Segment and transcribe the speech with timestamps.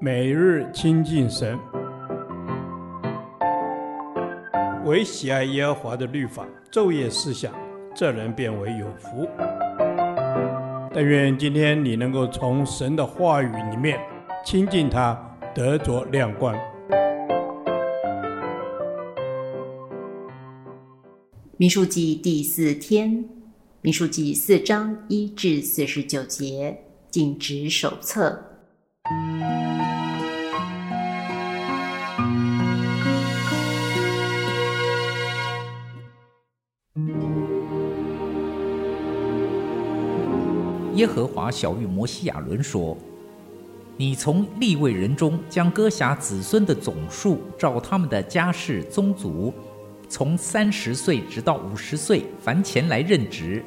[0.00, 1.58] 每日亲近神，
[4.84, 7.54] 唯喜爱耶和华的律法，昼夜思想，
[7.94, 9.26] 这人便为有福。
[10.92, 13.98] 但愿今天你能够从神的话语里面
[14.44, 15.18] 亲近他，
[15.54, 16.54] 得着亮光。
[21.56, 23.24] 民数记第四天，
[23.80, 28.50] 民数记四章一至四十九节，禁止手册。
[40.94, 42.96] 耶和华晓諭摩西亚伦说
[43.96, 49.52] ：“你从立位人中将哥辖子孙的总数，照他们的家世宗族，
[50.08, 53.64] 从三十岁直到五十岁，凡前来任职，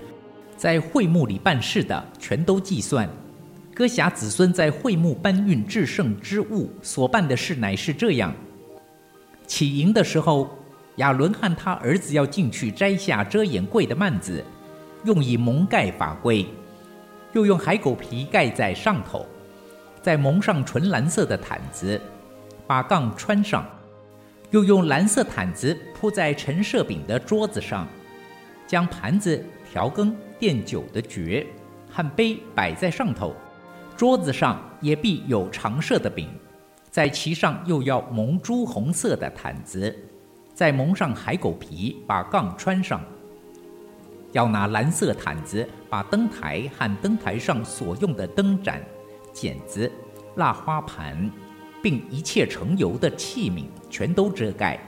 [0.55, 3.09] 在会幕里办事的，全都计算。
[3.75, 8.33] 哥辖子孙在会幕搬运至圣之物所办的事，乃是这样：
[9.45, 10.49] 起营的时候，
[10.95, 14.43] 亚伦和他儿子要进去摘下遮掩柜的幔子，
[15.03, 16.45] 用以蒙盖法柜。”
[17.37, 19.23] 又用海狗皮盖在上头，
[20.01, 22.01] 再蒙上纯蓝色的毯子，
[22.65, 23.63] 把杠穿上，
[24.49, 27.87] 又用蓝色毯子铺在陈设饼的桌子上，
[28.65, 29.39] 将盘子、
[29.71, 31.45] 调羹、垫酒的爵
[31.91, 33.35] 和杯摆在上头，
[33.95, 36.27] 桌子上也必有常设的饼，
[36.89, 39.95] 在其上又要蒙朱红色的毯子，
[40.55, 42.99] 再蒙上海狗皮，把杠穿上。
[44.31, 48.81] 要拿蓝色毯子把灯台和灯台上所用的灯盏、
[49.31, 49.91] 剪子、
[50.35, 51.31] 蜡花盘，
[51.81, 54.79] 并一切盛油的器皿全都遮盖。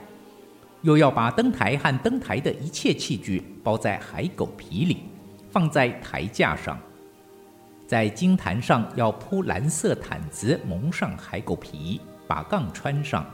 [0.82, 5.04] 又要把灯台和灯台的一切器具包在海狗皮里，
[5.50, 6.78] 放在台架上。
[7.86, 13.26] 在金坛上要铺蓝色毯子，蒙上海狗皮，把杠穿上。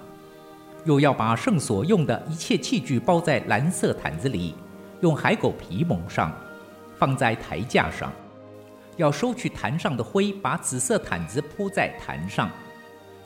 [0.84, 4.54] 又要把圣所用的一切器具包在蓝色毯子里。
[5.00, 6.32] 用海狗皮蒙上，
[6.96, 8.12] 放在台架上。
[8.96, 12.50] 要收去坛上的灰，把紫色毯子铺在坛上。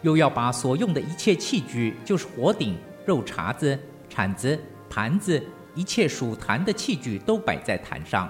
[0.03, 3.79] 又要把所用的一切器具，就是火鼎、肉叉子、
[4.09, 5.41] 铲子、盘子，
[5.75, 8.29] 一切属坛的器具，都摆在坛上。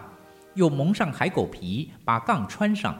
[0.55, 2.95] 又蒙上海狗皮，把杠穿上。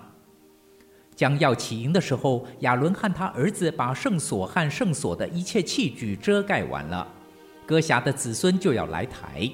[1.15, 7.07] 将要起营的时候，亚伦和他儿子把圣所和圣所的一切器具遮盖完了。
[7.67, 9.51] 哥辖的子孙就要来抬。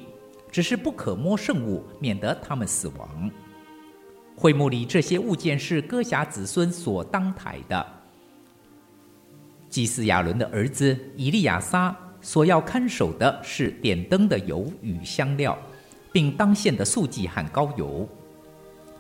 [0.57, 3.31] 只是不可摸圣物，免得他们死亡。
[4.35, 7.87] 会幕里这些物件是哥辖子孙所当抬的。
[9.69, 15.59] 祭司亚伦的儿子以利亚撒所要看守的是点灯的油与香料，
[16.11, 18.09] 并当献的素祭和膏油，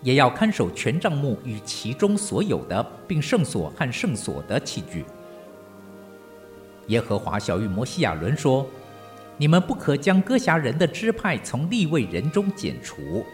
[0.02, 5.06] 也要看守全帐幕与其中所有的，并圣所和圣所的器具。
[6.88, 8.66] 耶和华晓諭摩西亚伦说。
[9.38, 13.24] 你们不可将哥辖人的支派从立位人中剪除。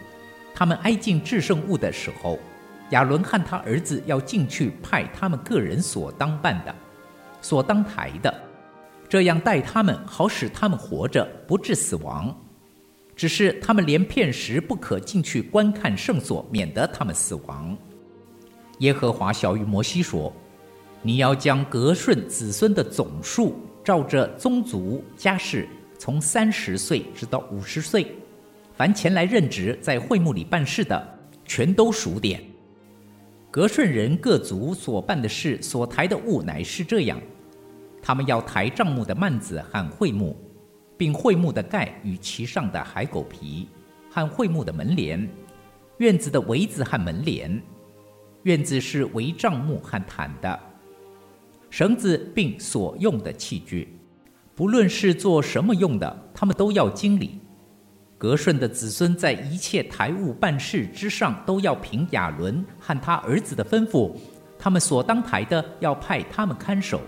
[0.53, 2.37] 他们挨近至圣物的时候，
[2.91, 6.75] 亚伦和他儿子要进去派他们个人所当办的、
[7.41, 8.33] 所当抬的，
[9.07, 12.35] 这样待他们，好使他们活着，不致死亡。
[13.15, 17.77] 只是他们连片时不可进去观看圣所，免得他们死亡。
[18.79, 20.33] 耶和华晓諭摩西说
[21.01, 25.67] ：“你要将革顺子孙的总数，照着宗族家世。”
[26.03, 28.07] 从三十岁直到五十岁，
[28.75, 32.43] 凡前来任职在会幕里办事的，全都数点。
[33.49, 37.17] 革顺人各族所办的事，所抬的物乃是这样：
[38.01, 40.35] 他们要抬帐幕的幔子和会幕，
[40.97, 43.69] 并会幕的盖与其上的海狗皮，
[44.11, 45.25] 和会幕的门帘，
[45.99, 47.61] 院子的围子和门帘，
[48.41, 50.59] 院子是围帐幕和毯的，
[51.69, 53.97] 绳子并所用的器具。
[54.55, 57.39] 不论是做什么用的，他们都要经理。
[58.17, 64.15] 格顺的子孙在一切台务办事之上，都要凭亚伦和他儿子的吩咐，
[64.57, 67.01] 他们所当台的要派他们看守。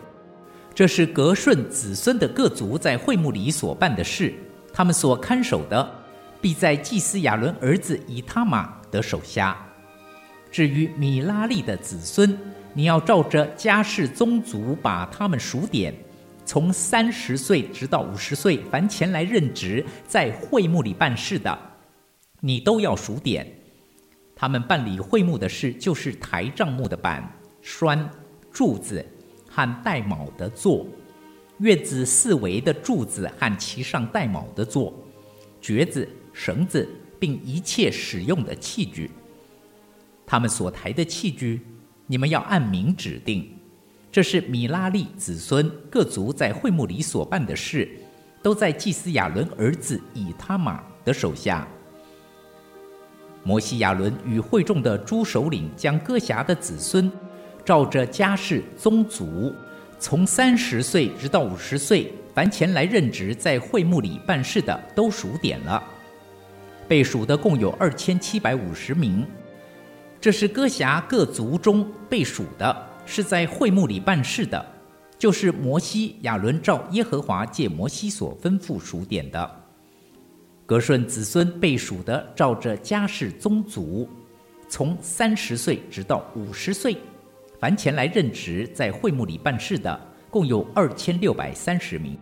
[0.73, 4.33] 这是格顺子孙的各族在会幕里所办的事，
[4.73, 5.89] 他们所看守的，
[6.41, 9.55] 必在祭司亚伦儿子以他玛的手下。
[10.51, 12.37] 至于米拉利的子孙，
[12.73, 15.93] 你要照着家世宗族把他们数点。
[16.45, 21.57] 从三十岁直到五十岁，凡前来任职在会幕里办事的，
[22.39, 23.45] 你都要数点。
[24.35, 27.27] 他们办理会幕的事，就是抬帐幕的板、
[27.61, 28.07] 栓、
[28.51, 29.03] 柱子
[29.49, 30.85] 和带铆的座，
[31.59, 34.93] 院子四围的柱子和其上带铆的座，
[35.61, 36.87] 橛子、绳子，
[37.17, 39.09] 并一切使用的器具。
[40.27, 41.61] 他们所抬的器具，
[42.05, 43.54] 你们要按名指定。
[44.15, 47.85] 这是米拉利子孙各族在会幕里所办的事，
[48.41, 51.67] 都在祭司亚伦儿子以他玛的手下。
[53.43, 57.11] 摩西、亚伦与会众的诸首领将哥辖的子孙，
[57.65, 59.53] 照着家世宗族，
[59.99, 65.83] 从三十岁直到五十岁，凡前来任职在会幕里办事的，都数点了。
[66.87, 69.27] 被数的共有二千七百五十名。
[70.21, 74.65] 这是哥辖各族中被数的，是在会幕里办事的，
[75.17, 79.63] 就是摩西、亚伦照耶和华借摩西所吩咐数点的。
[80.65, 84.09] 革顺子孙被数的，照着家世宗族，
[84.67, 86.97] 从三十岁直到五十岁，
[87.59, 89.99] 凡前来任职在会幕里办事的，
[90.29, 92.17] 共有二千六百三十名。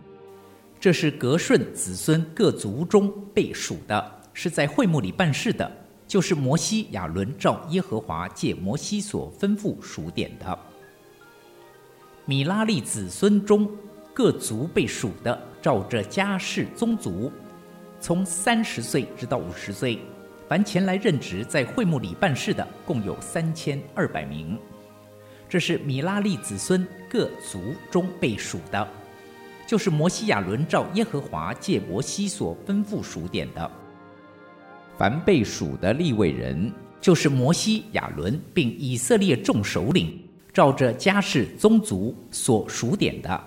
[0.78, 5.70] 这是革顺子孙各族中被数的，是在会幕里办事的，
[6.06, 10.58] 就是摩西、亚伦照耶和华借摩西所吩咐数点的。
[12.26, 13.70] 米拉利子孙中
[14.14, 17.30] 各族被数的，照着家世宗族。
[18.00, 19.98] 从三十岁直到五十岁，
[20.48, 24.58] 凡前来任职在会幕里办事的，共有三千二百名。
[25.50, 28.88] 这是米拉利子孙各族中被数的，
[29.66, 33.70] 就是摩西亚伦照耶和华借摩西所吩咐数点的。
[34.96, 36.72] 凡被数的立位人，
[37.02, 40.23] 就是摩西亚伦并以色列众首领，
[40.54, 43.38] 照着家世宗族所数点的，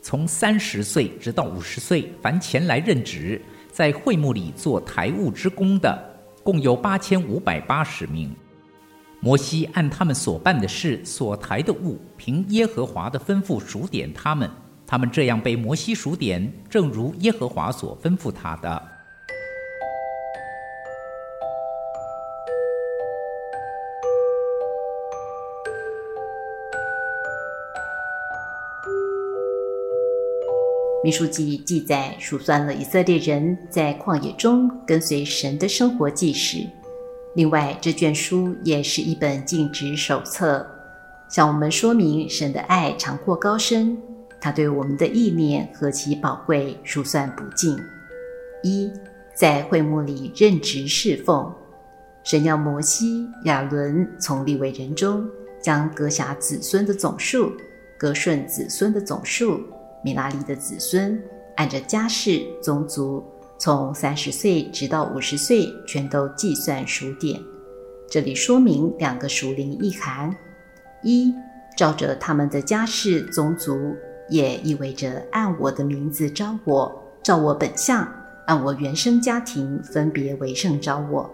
[0.00, 3.42] 从三十岁直到五十岁，凡前来任职。
[3.72, 8.32] 在会幕里做台务之工的，共有八千五百八十名。
[9.18, 14.48] 摩西按他们所办的事、所抬的物，凭耶和华的吩咐数点他们。
[14.86, 18.82] 他们这样被摩西数点，正如耶和华所吩咐他的。
[31.04, 36.58] 民数记记载数算了以色列人在旷野中跟随神的生活记事。
[37.34, 40.64] 另外，这卷书也是一本尽职手册，
[41.28, 43.98] 向我们说明神的爱长阔高深，
[44.40, 47.76] 他对我们的意念何其宝贵，数算不尽。
[48.62, 48.88] 一，
[49.34, 51.52] 在会幕里任职侍奉，
[52.22, 55.26] 神要摩西、亚伦从立位人中
[55.60, 57.52] 将革辖子孙的总数、
[57.98, 59.60] 革顺子孙的总数。
[60.02, 61.20] 米拉利的子孙
[61.56, 63.24] 按着家世宗族，
[63.58, 67.40] 从三十岁直到五十岁，全都计算数点。
[68.10, 70.34] 这里说明两个属灵意涵：
[71.02, 71.32] 一，
[71.76, 73.94] 照着他们的家世宗族，
[74.28, 78.06] 也意味着按我的名字召我，照我本相，
[78.46, 81.30] 按我原生家庭分别为圣召我。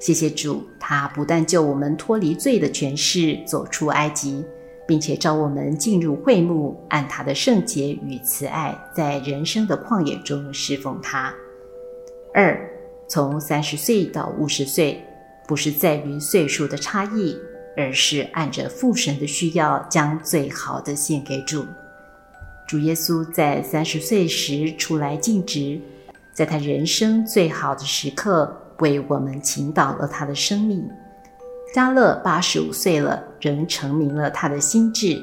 [0.00, 4.44] 谢谢主，他不但救我们脱离罪的权势，走出埃及。
[4.90, 11.32] 并且召我们进入会幕，按他的圣洁与慈爱，在人生的旷野中侍奉他。
[12.34, 12.60] 二，
[13.06, 15.00] 从三十岁到五十岁，
[15.46, 17.38] 不是在于岁数的差异，
[17.76, 21.64] 而是按着父神的需要，将最好的献给主。
[22.66, 25.80] 主耶稣在三十岁时出来尽职，
[26.34, 30.84] 在他人生最好的时刻，为我们倾倒了他的生命。
[31.72, 35.22] 迦勒八十五岁了，仍成明了他的心智。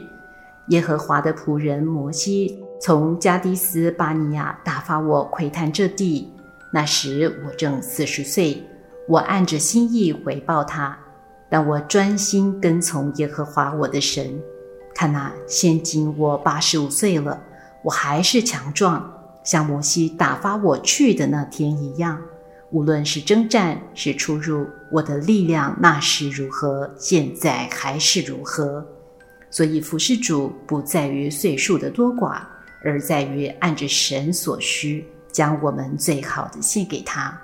[0.69, 6.31] 耶和华的仆人摩西从迦迪斯巴尼亚打发我窥探这地，
[6.71, 8.63] 那时我正四十岁。
[9.09, 10.97] 我按着心意回报他，
[11.49, 14.41] 但我专心跟从耶和华我的神。
[14.95, 17.41] 看哪，现今我八十五岁了，
[17.83, 19.13] 我还是强壮，
[19.43, 22.21] 像摩西打发我去的那天一样。
[22.71, 28.85] 无论是征战是出入，我的力量那时如何，现在还是如何。
[29.49, 32.41] 所以服侍主不在于岁数的多寡，
[32.83, 37.39] 而在于按着神所需，将我们最好的献给他。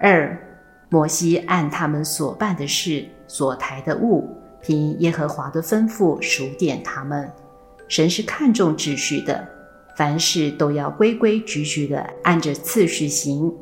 [0.00, 0.36] 二，
[0.88, 4.28] 摩西按他们所办的事、所抬的物，
[4.60, 7.30] 凭耶和华的吩咐数点他们。
[7.86, 9.48] 神是看重秩序的，
[9.96, 13.54] 凡事都要规规矩矩的按着次序行。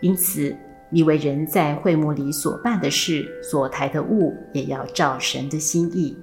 [0.00, 0.54] 因此，
[0.90, 6.16] 你为人在会幕里所办的事、所抬的物，也要照神的心意。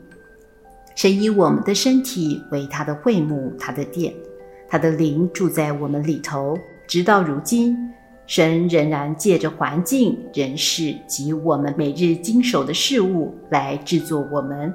[0.95, 4.13] 神以我们的身体为他的会幕、他的殿，
[4.67, 6.57] 他的灵住在我们里头。
[6.87, 7.77] 直到如今，
[8.27, 14.73] 神仍然借着环境、人事及我们每日经手的事物来制作我们，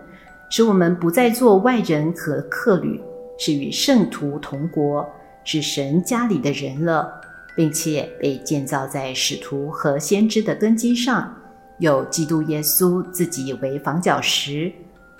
[0.50, 3.00] 使我们不再做外人和客旅，
[3.38, 5.08] 是与圣徒同国，
[5.42, 7.10] 是神家里的人了。
[7.54, 11.36] 并且被建造在使徒和先知的根基上，
[11.78, 14.72] 有基督耶稣自己为房角石，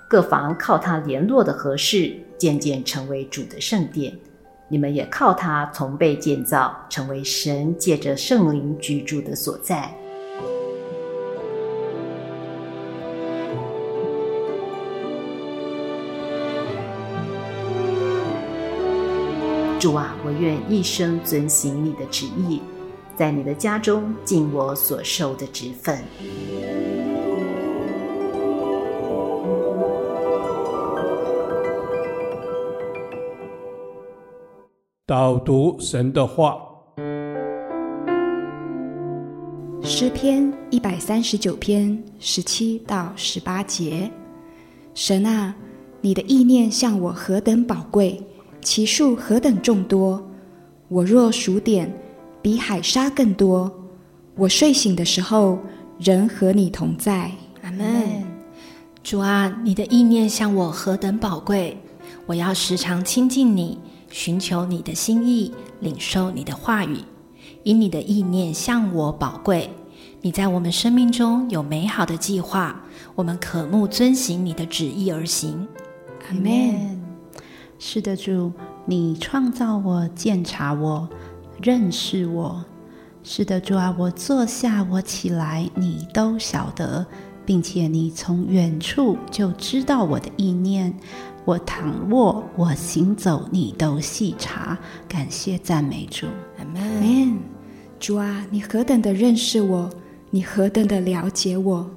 [0.09, 4.13] 各房靠他联络的合适，渐渐成为主的圣殿。
[4.67, 9.93] 你们也靠他从被建造，成为神借着圣灵居住的所在。
[19.81, 22.61] 主啊，我愿一生遵行你的旨意，
[23.15, 25.97] 在你的家中尽我所受的职分。
[35.07, 36.61] 导读神的话，
[39.81, 44.11] 诗篇一百三十九篇十七到十八节。
[44.93, 45.55] 神啊，
[46.01, 48.21] 你的意念向我何等宝贵，
[48.61, 50.23] 其数何等众多。
[50.87, 51.91] 我若数点，
[52.41, 53.71] 比海沙更多。
[54.35, 55.59] 我睡醒的时候，
[55.99, 57.31] 仍和你同在。
[57.63, 58.23] 阿门。
[59.03, 61.77] 主啊，你的意念向我何等宝贵，
[62.25, 63.79] 我要时常亲近你。
[64.09, 66.97] 寻求你的心意，领受你的话语，
[67.63, 69.69] 因你的意念向我宝贵。
[70.21, 72.79] 你在我们生命中有美好的计划，
[73.15, 75.65] 我们渴慕遵行你的旨意而行。
[76.29, 77.00] 阿门。
[77.83, 78.51] 是的，主，
[78.85, 81.09] 你创造我，鉴察我，
[81.63, 82.63] 认识我。
[83.23, 87.03] 是的，主啊，我坐下，我起来，你都晓得，
[87.43, 90.95] 并且你从远处就知道我的意念。
[91.43, 94.77] 我躺卧，我行走，你都细察。
[95.07, 96.27] 感谢赞美主，
[96.59, 97.39] 阿门。
[97.99, 99.89] 主啊，你何等的认识我，
[100.29, 101.89] 你何等的了解我。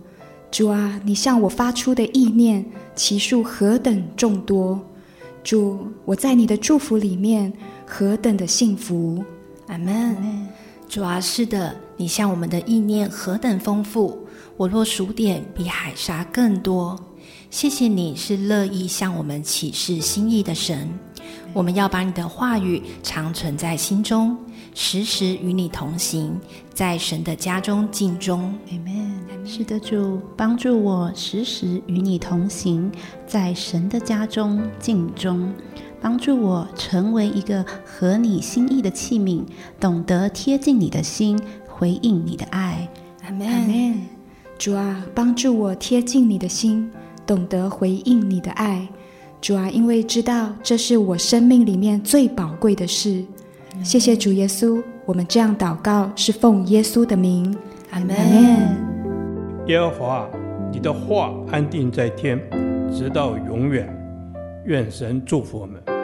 [0.50, 2.64] 主啊，你向我发出的意念，
[2.96, 4.80] 其数何等众多。
[5.44, 7.52] 主，我在你的祝福里面
[7.86, 9.22] 何等的幸福。
[9.68, 10.16] 阿门。
[10.88, 16.98] 主啊，是的，你向我们的意念何等丰富，我若数点，比海沙更多。
[17.50, 20.88] 谢谢你是乐意向我们启示心意的神，
[21.52, 24.36] 我们要把你的话语常存在心中，
[24.74, 26.38] 时时与你同行，
[26.74, 28.52] 在神的家中尽忠。
[28.70, 29.14] 阿门。
[29.46, 32.90] 是的，主帮助我时时与你同行，
[33.26, 35.52] 在神的家中尽忠，
[36.00, 39.44] 帮助我成为一个合你心意的器皿，
[39.78, 41.38] 懂得贴近你的心，
[41.68, 42.88] 回应你的爱。
[43.22, 44.02] 阿门。
[44.58, 46.90] 主啊，帮助我贴近你的心。
[47.26, 48.86] 懂得回应你的爱，
[49.40, 53.24] 主啊，因为知道这是我生命里面最宝贵的事。
[53.82, 57.56] 谢谢主耶稣，我们这样祷告是奉耶稣的名，
[57.90, 58.16] 阿门。
[59.66, 60.28] 耶和华，
[60.72, 62.40] 你的话安定在天，
[62.92, 63.88] 直到永远。
[64.64, 66.03] 愿神祝福我们。